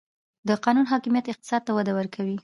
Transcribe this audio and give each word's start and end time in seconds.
د 0.47 0.49
قانون 0.65 0.85
حاکمیت 0.91 1.25
اقتصاد 1.29 1.61
ته 1.67 1.71
وده 1.77 1.91
ورکوي؟ 1.95 2.37